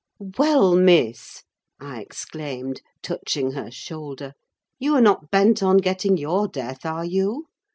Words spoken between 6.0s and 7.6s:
your death, are you?